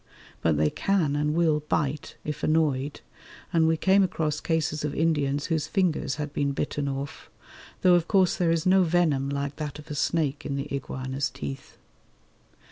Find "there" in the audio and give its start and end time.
8.35-8.49